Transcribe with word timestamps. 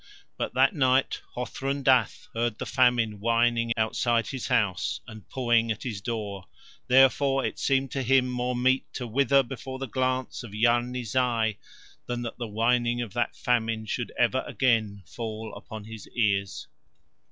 But 0.35 0.55
that 0.55 0.73
night 0.73 1.21
Hothrun 1.35 1.83
Dath 1.83 2.27
heard 2.33 2.57
the 2.57 2.65
Famine 2.65 3.19
whining 3.19 3.71
outside 3.77 4.25
his 4.25 4.47
house 4.47 4.99
and 5.05 5.29
pawing 5.29 5.69
at 5.71 5.83
his 5.83 6.01
door; 6.01 6.47
therefore, 6.87 7.45
it 7.45 7.59
seemed 7.59 7.91
to 7.91 8.01
him 8.01 8.27
more 8.27 8.55
meet 8.55 8.91
to 8.93 9.05
wither 9.05 9.43
before 9.43 9.77
the 9.77 9.85
glance 9.85 10.41
of 10.41 10.55
Yarni 10.55 11.03
Zai 11.03 11.59
than 12.07 12.23
that 12.23 12.39
the 12.39 12.47
whining 12.47 12.99
of 12.99 13.13
that 13.13 13.35
Famine 13.35 13.85
should 13.85 14.11
ever 14.17 14.43
again 14.47 15.03
fall 15.05 15.53
upon 15.53 15.83
his 15.83 16.07
ears. 16.15 16.65